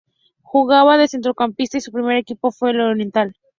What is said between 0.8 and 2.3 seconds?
de centrocampista y su primer